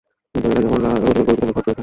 কিন্তু 0.33 0.47
এরা 0.51 0.61
যেমন 0.63 0.79
রোজগার 0.83 1.03
করিতে, 1.17 1.21
তেমনি 1.39 1.51
খরচ 1.55 1.63
করিতে। 1.65 1.79